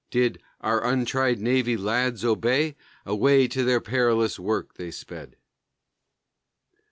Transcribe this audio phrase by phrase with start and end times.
[0.09, 2.75] Did "our untried navy lads" obey?
[3.05, 5.35] Away to their perilous work they sped.